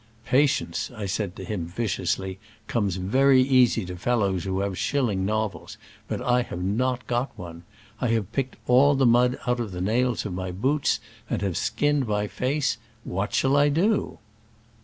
Patience," 0.25 0.89
I 0.95 1.05
said 1.05 1.35
to 1.35 1.43
him 1.43 1.67
viciously,. 1.67 2.39
comes 2.65 2.95
very 2.95 3.39
easy 3.43 3.85
to 3.85 3.95
fellows 3.95 4.45
who 4.45 4.61
have 4.61 4.75
shilling 4.75 5.27
novels, 5.27 5.77
but 6.07 6.23
I 6.23 6.41
have 6.41 6.63
not 6.63 7.05
got 7.05 7.29
one. 7.37 7.61
I 7.99 8.07
have 8.07 8.31
picked 8.31 8.55
all 8.65 8.95
the 8.95 9.05
mud 9.05 9.37
out 9.45 9.59
of 9.59 9.71
the 9.73 9.79
nails 9.79 10.25
of 10.25 10.33
my 10.33 10.49
boots, 10.49 11.01
and 11.29 11.43
have 11.43 11.55
skinned 11.55 12.07
my 12.07 12.25
face: 12.25 12.79
what 13.05 13.31
shall 13.35 13.55
I 13.55 13.69
do 13.69 14.17